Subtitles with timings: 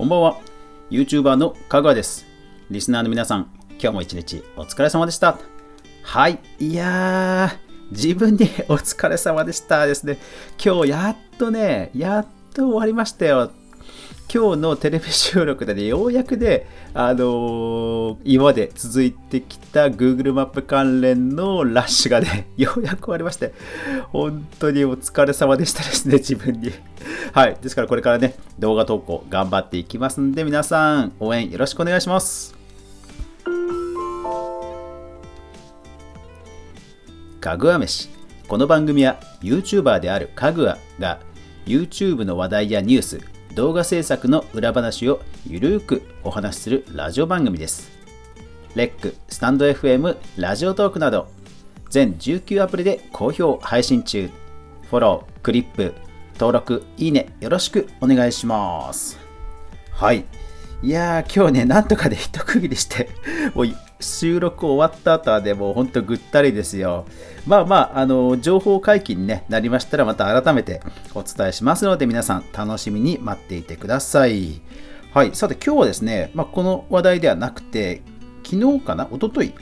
[0.00, 0.40] こんばんは。
[0.90, 2.24] YouTuber のかぐわです。
[2.70, 5.38] リスナーの皆さん今日も一日お疲れ様でした。
[6.02, 6.38] はい。
[6.58, 10.16] いやー自分にお疲れ様でしたですね。
[10.58, 13.52] 今日やっとねやっと終わりましたよ。
[14.32, 23.52] 今日のテレビ収録でね、ようやくね、あのー、今まで続いてきた Google マップ関連のラッシュがね、 ようやく終わりまして、
[24.12, 26.70] 本当にお疲れ様でしたですね、自分に。
[27.34, 27.56] はい。
[27.60, 32.54] ですからこれからね、動画投稿頑張っていきますんで、皆さん応援よろしくお願いします。
[37.40, 38.10] かぐわ飯。
[38.46, 41.18] この番組は YouTuber であるかぐわが
[41.66, 43.20] YouTube の話題やニュース、
[43.54, 47.90] 動画制作の裏話をゆるーくお話しするラジオ番組です。
[48.76, 51.26] レック、スタンド FM、ラジオトークなど
[51.88, 54.30] 全19アプリで好評配信中。
[54.88, 55.94] フォロー、クリップ、
[56.34, 59.18] 登録、いいねよろしくお願いします。
[59.90, 60.24] はい。
[60.82, 63.10] いやー、今日ね、なんとかで一区切りして、
[63.54, 63.66] もう
[64.00, 67.06] 収録終わった後はでも本当ぐったりですよ。
[67.46, 70.80] まあまあ、あの、情報解禁に、ね、なりましたらまた改めて
[71.14, 74.60] お伝えしますので皆さん楽しみに待っていてください。
[75.12, 78.02] はい、さて今日はですね、まあ、この話題ではなくて、
[78.44, 79.52] 昨日かな、おととい、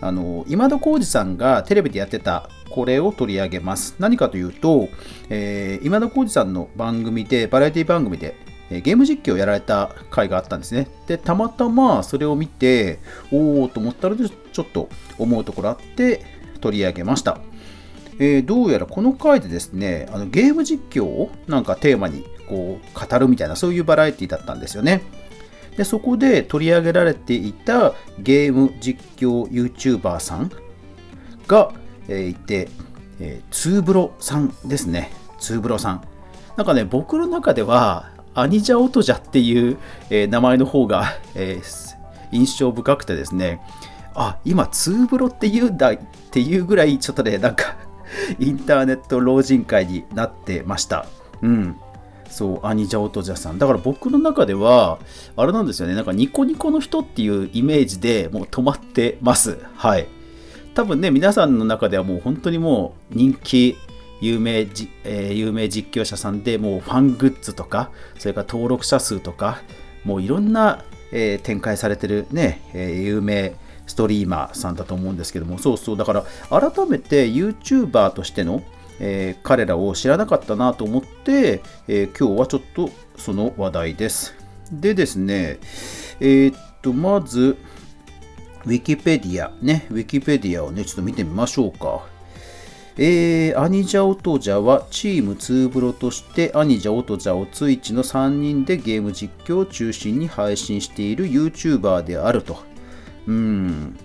[0.00, 3.96] あの今田耕司さんがテレビでやってたこれを取り上げます。
[3.98, 4.88] 何かというと、
[5.30, 8.36] えー、今田耕司さんの番組で、バラエティ番組で、
[8.70, 10.88] ゲーム実況をやられた回があったんですね。
[11.06, 12.98] で、たまたまそれを見て、
[13.32, 14.88] おおと思ったので、ちょっと
[15.18, 16.24] 思うところあって
[16.60, 17.40] 取り上げました。
[18.18, 25.02] えー、どうやらこの回でですね、あのゲーム実況をなんかテーマにこう語るみたいな、そういうバラエティだったんですよね。
[25.76, 30.50] で、そこで取り上げられていたゲーム実況 YouTuber さん
[31.46, 31.72] が、
[32.08, 32.68] えー、いて、
[33.20, 35.12] えー、ツーブロさんですね。
[35.38, 36.02] ツーブロさん。
[36.56, 38.10] なんかね、僕の中では、
[38.40, 39.78] アニジャオトジャっていう、
[40.10, 41.96] えー、名前の方が、えー、
[42.30, 43.60] 印象深くてですね、
[44.14, 45.98] あ、今、ツーブロって言うんだっ
[46.30, 47.76] ていうぐらい、ちょっとね、なんか
[48.38, 51.06] インターネット老人会になってました。
[51.42, 51.76] うん。
[52.30, 53.58] そう、アニジャオトジャさん。
[53.58, 55.00] だから僕の中では、
[55.36, 59.58] あれなんですよね、なんかニコニコの人っていうイメージでもう止まってます。
[59.74, 60.06] はい。
[60.74, 63.76] 多分ね、皆さんの中ではもう本当にもう人気
[64.20, 69.62] 有名じ、えー、有名実況者さんでもうファングッズとかそれから登録者数とか
[70.04, 73.54] もういろんな、えー、展開されてるね、えー、有名
[73.86, 75.96] ストリーマーさんだと思うんですけどもそうそう。
[75.96, 78.62] だから改めて YouTuber としての、
[79.00, 84.34] えー、彼らを知らなかったなと思って、えー、今日はちょっとその話題です。
[84.70, 85.58] でですね
[86.20, 87.56] えー、っとまず
[88.66, 92.17] ウィキペディアねウィキペディアをねちょっと見てみましょうか。
[93.00, 102.58] えー、アニジャオトジャはチームツーブロとしてアニジャオトジャオツイッチの3人でゲーム実況を中心に配信している YouTuber であると。
[103.28, 103.96] うん。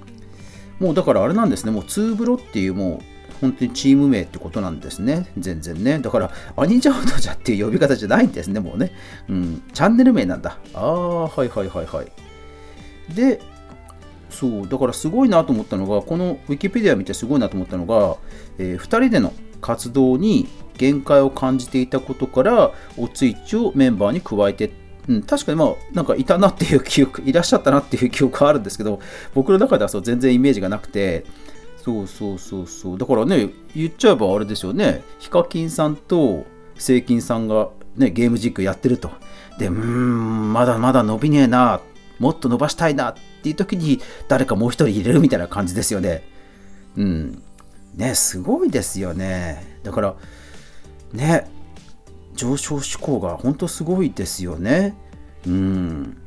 [0.79, 5.27] もうだからあれなんですね、もうツーブロっていうもう本当にチーム名ってことなんですね。
[5.39, 5.97] 全然ね。
[5.97, 8.91] だから、アニジャオトジャっていう呼び方じゃないんですね、もうね。
[9.27, 9.63] うん。
[9.73, 10.59] チャンネル名なんだ。
[10.75, 13.15] ああ、はいはいはいはい。
[13.15, 13.41] で、
[14.33, 18.17] そうだからすごいなと思ったのがこのウィキペディア見てすごいなと思ったのが、
[18.57, 24.71] えー、2人での活動に限界を感じていたことからおついちをメンバーに加えて
[25.05, 29.01] うん、確かにまあなんかいたなっていう記憶いらっしゃったなっていう記憶はあるんですけど
[29.33, 31.25] 僕の中ではそう全然イメージがなくて
[31.83, 32.97] そうそうそうそう。
[32.97, 35.03] だからね言っちゃえばあれですよね。
[35.19, 36.45] ヒカキンさんと
[36.77, 39.11] セイキンさんがねゲーム実況やってると。
[39.59, 41.81] でうーんまだまだ伸びねえな。
[42.19, 43.09] もっと伸ばしたいな。
[43.09, 43.99] っっていう時に
[44.29, 46.23] 誰かもう一人入れるみたいな感じですよね。
[46.95, 47.43] うん。
[47.93, 49.79] ね、すごいですよね。
[49.83, 50.15] だから、
[51.11, 51.51] ね、
[52.35, 54.95] 上昇志向が本当すごいですよね。
[55.45, 56.17] うん。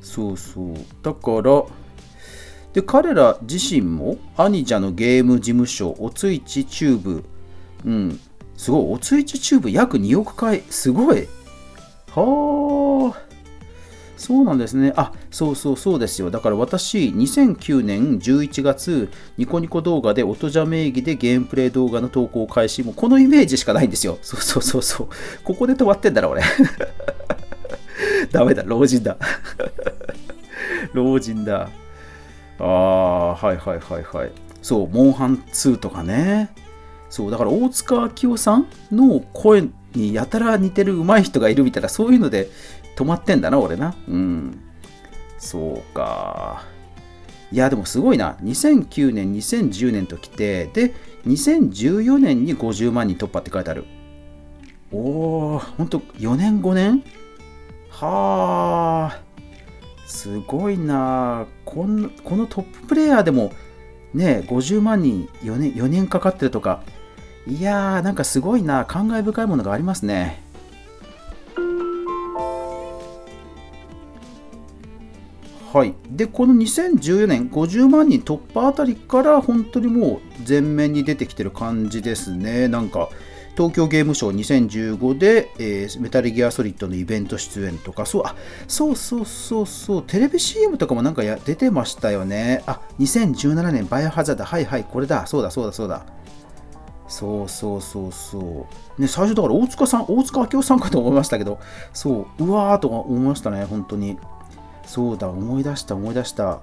[0.00, 0.74] そうそう。
[1.02, 1.64] だから、
[2.74, 7.24] で、彼ら自身も、アニジャのゲーム事務所、おついちチューブ、
[7.84, 8.20] うん、
[8.56, 11.26] すごい、おついちチューブ約2億回、すごい。
[12.12, 13.29] はあ。
[14.20, 14.92] そうなんですね。
[14.96, 16.30] あ、そうそうそうですよ。
[16.30, 19.08] だから私、2009年11月、
[19.38, 22.82] ニコニコ動画で音じゃ名義でゲームプレイ動画の投稿開始。
[22.82, 24.18] もうこのイメージしかないんですよ。
[24.20, 25.08] そうそうそうそう。
[25.42, 26.42] ここで止まってんだろ、俺。
[28.30, 29.16] ダメだ、老人だ。
[30.92, 31.70] 老人だ。
[32.58, 34.32] ああ、はいはいはいはい。
[34.60, 36.50] そう、モンハン2とかね。
[37.08, 39.64] そう、だから大塚明夫さんの声
[39.94, 42.48] にやたら似てる上手い人がいるみたいな、そういうので
[42.96, 43.94] 止まってんだな、俺な。
[44.08, 44.58] うん。
[45.38, 46.64] そうか。
[47.52, 48.36] いや、でもすごいな。
[48.42, 50.94] 2009年、2010年ときて、で、
[51.26, 53.84] 2014年に50万人突破って書いてある。
[54.92, 57.02] おー、ほんと4年、5年
[57.90, 59.20] はあ
[60.06, 63.52] すごいなこのこのトッププレイヤーでも
[64.14, 66.82] ね50万人4年 ,4 年かかってるとか
[67.50, 68.84] いやーなんかすごいな。
[68.84, 70.40] 感慨深いものがありますね。
[75.72, 82.68] はい、でこの2014年50万人突破あたりから本当にもう前面に出てきてる感じですね。
[82.68, 83.08] なんか
[83.56, 88.34] 東京ゲームショウ2015で、えー、メタルギアソリッドのイベント出演とか、そう、あ、
[88.66, 92.62] そうそうそうそう、テレビ CM とかもなんかや出てましたよね。
[92.66, 96.06] あ、2017年バイオハザード、はいはい、これだ、そうだそうだそうだ。
[97.10, 98.66] そうそうそうそ
[98.98, 99.02] う。
[99.02, 101.58] ね、最初だから大塚さん、大塚明夫さんかと思いましたけど、
[101.92, 104.16] そう、うわーと思いましたね、本当に。
[104.86, 106.60] そうだ、思い出した、思い出した。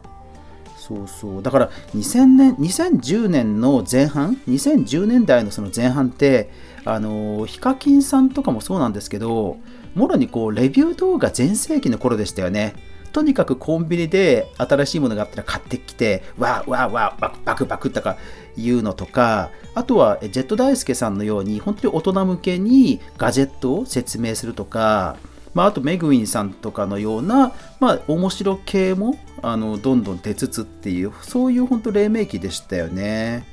[0.78, 1.44] そうそう。
[1.44, 6.50] だから2000年、2010年の前半、2010年代のその前半って、
[6.90, 9.58] あのヒカキンさんとかもそうなんですけど
[9.94, 12.76] もろにこうレビュー動画全盛期の頃でしたよね
[13.12, 18.18] とにかくコンビニで新しいものがあったら買ってきてわーわーわーバクバクバクとか
[18.56, 25.18] いうのとかあとはジェット大輔さんのように本当に大人向けにガジェットを説明するとか
[25.54, 33.44] まあ、あとメグウィンさんとかのような、まあ、面白系もあのどんどん出つつっていうそういう本当黎明期でしたよね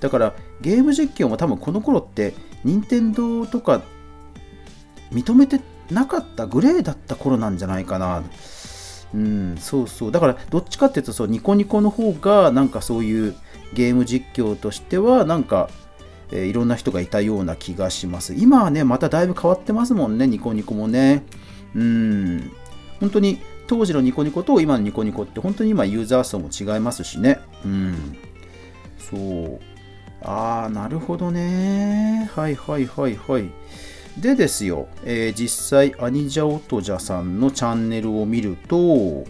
[0.00, 3.80] だからゲーム実況も多分この頃って任天堂とか
[5.12, 8.24] 認めてなかったグレーだった頃なんじゃないかな。
[9.14, 10.12] うん、そうそう。
[10.12, 13.34] だからどっちかっていうとそうニコニコの方がなんかそういう
[13.74, 15.70] ゲーム実況としてはなんか、
[16.30, 18.34] えー、いろんな人がいたような気がします。
[18.34, 21.22] 今はね、まただいぶ変わってますもんね、ニコニコもね。
[21.74, 22.52] うん。
[23.00, 27.40] 本当に当時のニコニコと今のニコニコって本当に今ユーザー層も違いますしね。
[27.64, 28.16] うん。
[28.98, 29.60] そう。
[30.24, 32.30] ああ、なるほどね。
[32.34, 33.50] はいはいはいはい。
[34.18, 39.24] でですよ、えー、実際、アニジャオトジャさんのチャンネルを見ると、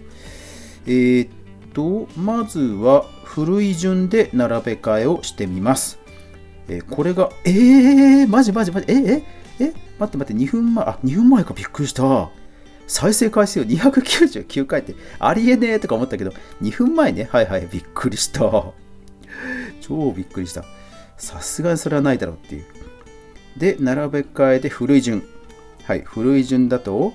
[0.87, 1.31] えー、っ
[1.73, 5.99] と、まずは古い順で並べ替えをしてみます。
[6.69, 9.23] えー、これが、えー、マジマジマジ、ええ
[9.61, 12.31] え待って待って、2分前、あ、2分前かびっくりした。
[12.89, 18.41] 再生回数299回ってありえねえとか思ったけど、2分前ね、はいはい、びっくりした。
[19.81, 20.65] 超びっくりした。
[21.17, 22.65] さすがにそれはないだろうっていう。
[23.57, 25.23] で、並べ替えで古い順。
[25.85, 27.13] はい、古い順だと、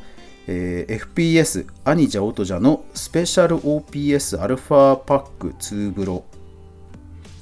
[0.48, 6.24] えー、FPS アニジャオトジャのスペシャル OPS アルファパック2ブロ。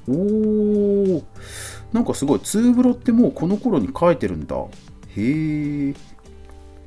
[0.07, 1.23] おー、
[1.91, 4.55] なんかすごい、2ブロってもうこの頃に書いてるんだ。
[4.55, 5.93] へえ、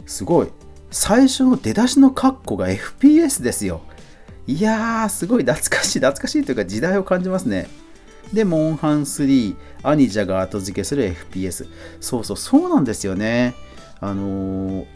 [0.06, 0.48] すごい。
[0.90, 3.82] 最初の出だしのカッコが FPS ですよ。
[4.46, 7.68] いやー、すごい懐かしい、懐かしいというか時代を感じますね。
[8.32, 11.66] で、モンハン3、アニジャが後付けする FPS。
[12.00, 13.54] そうそう、そうなんですよね。
[14.00, 14.86] あのー、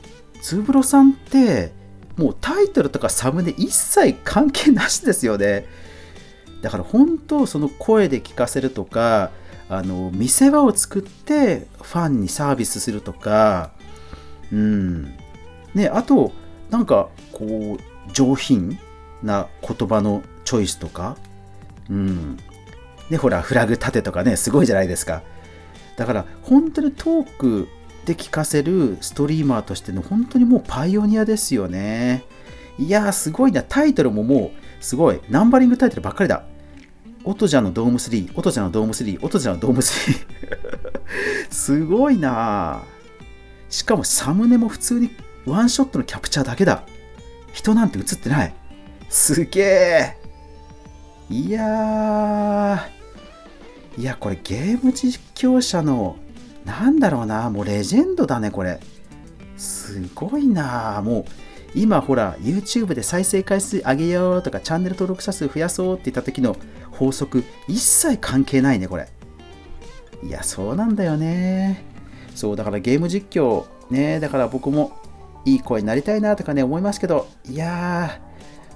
[0.40, 1.72] ツーブロさんって、
[2.16, 5.66] もうタイトルとかサムネ一切関係なしですよね。
[6.60, 9.30] だから本当、その声で聞かせるとか、
[9.68, 13.72] あの見せ場を作ってファンにサービスするとか、
[14.52, 15.14] うん。
[15.74, 16.32] ね、あと、
[16.70, 18.78] なんか、こう、上品
[19.22, 21.16] な言葉のチョイスとか、
[21.88, 22.36] うん。
[23.12, 25.22] で、ほら、フラグ立てとかね、すごいじゃないですか。
[25.98, 27.68] だから、本当にトーク
[28.06, 32.24] で聞かせるストリーマーとしての本当にもうパイオニアですよね。
[32.78, 33.62] いやー、すごいな。
[33.62, 35.20] タイトルももう、すごい。
[35.28, 36.46] ナンバリングタイトルばっかりだ。
[37.22, 40.26] オトジャのドーム3、オトジャのドーム3、オトジャのドーム3。
[41.52, 42.80] すごいな
[43.68, 45.10] しかもサムネも普通に
[45.44, 46.84] ワンショットのキャプチャーだけだ。
[47.52, 48.54] 人なんて映ってない。
[49.10, 50.16] すげえ。
[51.28, 53.01] いやー。
[53.98, 56.16] いや、これゲーム実況者の、
[56.64, 58.80] なんだろうな、もうレジェンドだね、これ。
[59.56, 61.24] すごいなもう、
[61.74, 66.56] 今ほら、YouTube で再生回数上げようとか、チャンネル登録者数増やそうって言った時の
[66.90, 69.08] 法則、一切関係ないね、これ。
[70.22, 71.84] いや、そうなんだよね。
[72.34, 74.92] そう、だからゲーム実況、ね、だから僕も
[75.44, 78.20] いい声になりたいなとかね、思いますけど、いや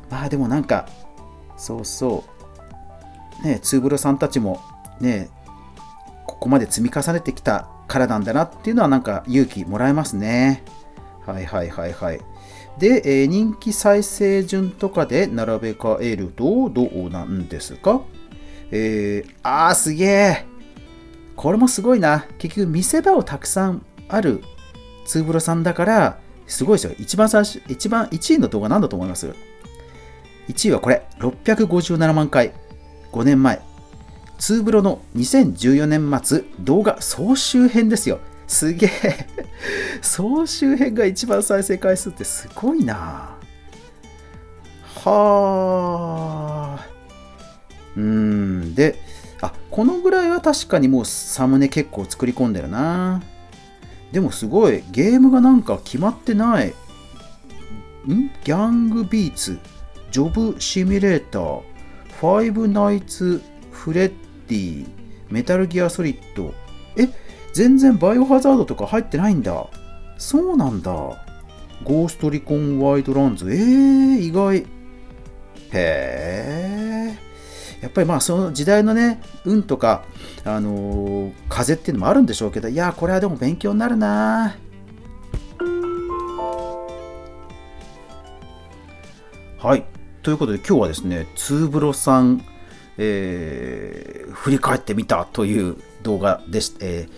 [0.08, 0.88] ー、まあでもなんか、
[1.56, 2.24] そうそ
[3.42, 4.60] う、ね、ツーブロさんたちも
[5.00, 5.28] ね
[6.26, 10.64] ここまで積み重ねてきたからなんだなっていうのはなんか勇気もらえますね。
[11.26, 12.20] はいはいはいはい。
[12.78, 18.02] で、えー、人気再生順とかで並べ替えるとどうなんですか？
[18.70, 20.44] えー、あーすげえ
[21.36, 22.26] これもすごいな。
[22.38, 24.42] 結局見せ場をたくさんある
[25.04, 26.92] ツーブロさんだから、すごいですよ。
[26.98, 29.34] 一番最初、一番1位の動画なんだと思います
[30.48, 32.52] ?1 位はこれ、657万回。
[33.12, 33.60] 5年前。
[34.38, 38.20] ツーブロの2014年末動画総集編ですよ。
[38.46, 39.26] すげえ。
[40.02, 43.36] 総集編が一番再生回数ってすごいな。
[45.04, 46.86] はあ。
[47.96, 48.74] うん。
[48.74, 48.98] で
[49.40, 53.22] あこのぐらいは確かにもうサムネ結構作り込んでるな。
[54.12, 54.84] でもすごい。
[54.90, 56.68] ゲームがなんか決まってない。
[56.68, 56.72] ん？
[58.44, 59.58] ギャングビーツ。
[60.10, 61.60] ジョブシミュレーター。
[62.20, 64.86] ファイブナイツフレッディ
[65.30, 66.54] メタルギアソリッド。
[66.96, 67.08] え
[67.52, 69.66] 全然バイオハザードとか入ってないんだ。
[70.18, 70.92] そうなんだ。
[71.84, 73.50] ゴーストリコンワイドランズ。
[73.50, 74.66] えー、意外。
[75.72, 77.18] へえ
[77.82, 80.04] やっぱりまあその時代のね運とか、
[80.44, 84.56] あのー、風っていうのもあるんでしょうけどいやこれはでも勉強になるな
[89.58, 89.84] はい。
[90.22, 92.44] ということで今日はですねツーブロさん、
[92.98, 97.08] えー、振り返ってみたという動画でし、え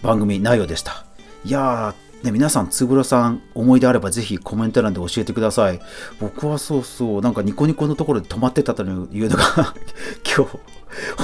[0.00, 1.04] ー、番組内容でした
[1.44, 5.80] いやね、皆さん、つぶろさん、思い出あればぜひコメント欄で教えてください。
[6.20, 9.74] 僕はそうそう、なんかニコニコのところで止まってたというのが
[10.24, 10.58] 今日、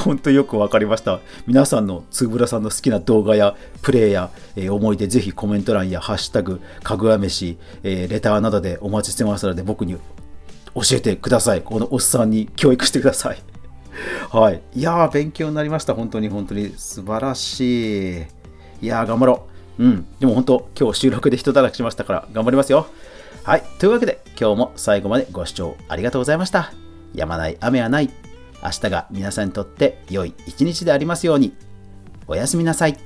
[0.05, 1.21] 本当よく分かりました。
[1.47, 9.95] 皆さんのつぶらさんの好きな動画やプレイや、えー、思い出、ぜひコメント欄やハッシュタグ、かぐわ飯、えー、レターなどでお待ちしてますので、僕に
[10.75, 11.63] 教えてください。
[11.63, 13.39] このおっさんに教育してください。
[14.31, 14.63] はい。
[14.75, 15.95] いやー、勉強になりました。
[15.95, 18.27] 本当に本当に素晴らしい。
[18.83, 19.47] いやー、頑張ろ
[19.79, 19.85] う。
[19.85, 20.07] うん。
[20.21, 22.87] でも本当、今日収録で人だらけしましたから頑張りますよ。
[23.45, 23.63] はい。
[23.79, 26.73] というわけで、今日も最後までご視聴ありがとうございました。
[27.15, 28.11] やまない雨はない。
[28.63, 31.55] 明日が皆さんにとって良い一日でありますように。
[32.27, 32.99] おやすみなさい。